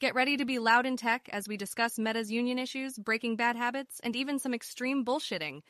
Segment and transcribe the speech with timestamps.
[0.00, 3.54] Get ready to be loud in tech as we discuss Meta's union issues, breaking bad
[3.54, 5.60] habits, and even some extreme bullshitting.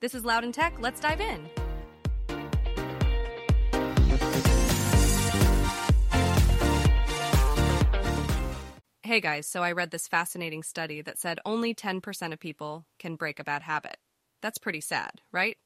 [0.00, 0.74] This is Loud in Tech.
[0.78, 1.48] Let's dive in.
[9.02, 13.16] Hey guys, so I read this fascinating study that said only 10% of people can
[13.16, 13.96] break a bad habit.
[14.42, 15.56] That's pretty sad, right?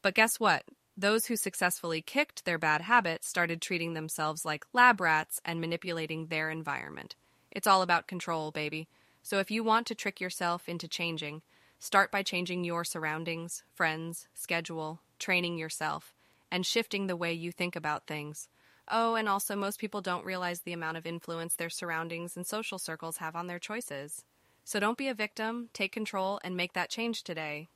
[0.00, 0.64] But guess what?
[0.96, 6.28] Those who successfully kicked their bad habit started treating themselves like lab rats and manipulating
[6.28, 7.16] their environment.
[7.56, 8.86] It's all about control, baby.
[9.22, 11.40] So if you want to trick yourself into changing,
[11.78, 16.12] start by changing your surroundings, friends, schedule, training yourself,
[16.50, 18.50] and shifting the way you think about things.
[18.88, 22.78] Oh, and also, most people don't realize the amount of influence their surroundings and social
[22.78, 24.26] circles have on their choices.
[24.62, 27.70] So don't be a victim, take control, and make that change today.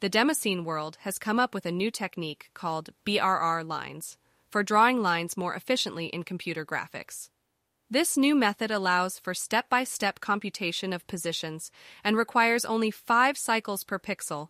[0.00, 4.18] The Demoscene world has come up with a new technique called BRR lines
[4.50, 7.30] for drawing lines more efficiently in computer graphics.
[7.88, 11.70] This new method allows for step by step computation of positions
[12.02, 14.48] and requires only five cycles per pixel,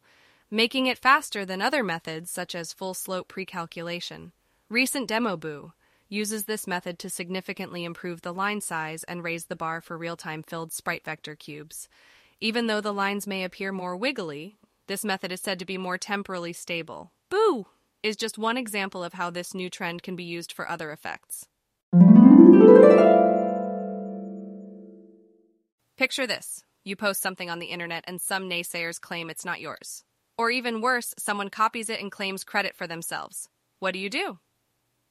[0.50, 4.32] making it faster than other methods such as full slope precalculation.
[4.70, 5.72] Recent demo Boo
[6.08, 10.16] uses this method to significantly improve the line size and raise the bar for real
[10.16, 11.88] time filled sprite vector cubes.
[12.40, 14.56] Even though the lines may appear more wiggly,
[14.86, 17.12] this method is said to be more temporally stable.
[17.28, 17.66] Boo!
[18.02, 21.46] Is just one example of how this new trend can be used for other effects.
[25.96, 30.04] Picture this you post something on the internet and some naysayers claim it's not yours.
[30.38, 33.48] Or even worse, someone copies it and claims credit for themselves.
[33.80, 34.38] What do you do?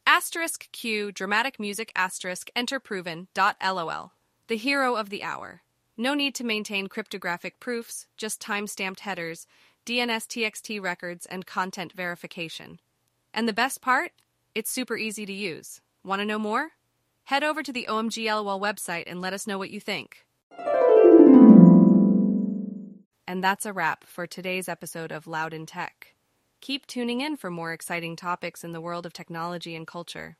[0.07, 4.13] Asterisk Q, dramatic music asterisk, enter proven, dot lol.
[4.47, 5.63] The hero of the hour.
[5.97, 9.47] No need to maintain cryptographic proofs, just time stamped headers,
[9.85, 12.79] DNS TXT records, and content verification.
[13.33, 14.13] And the best part?
[14.55, 15.81] It's super easy to use.
[16.03, 16.71] Want to know more?
[17.25, 20.25] Head over to the OMGLOL website and let us know what you think.
[23.27, 26.15] And that's a wrap for today's episode of Loud in Tech.
[26.61, 30.37] Keep tuning in for more exciting topics in the world of technology and culture.